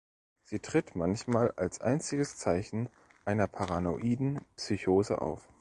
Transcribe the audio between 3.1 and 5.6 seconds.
einer paranoiden Psychose auf.